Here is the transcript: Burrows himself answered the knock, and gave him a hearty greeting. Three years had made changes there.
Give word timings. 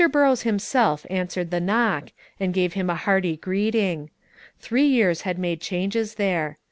Burrows 0.11 0.41
himself 0.41 1.05
answered 1.11 1.51
the 1.51 1.59
knock, 1.59 2.11
and 2.39 2.55
gave 2.55 2.73
him 2.73 2.89
a 2.89 2.95
hearty 2.95 3.37
greeting. 3.37 4.09
Three 4.59 4.87
years 4.87 5.21
had 5.21 5.37
made 5.37 5.61
changes 5.61 6.15
there. 6.15 6.57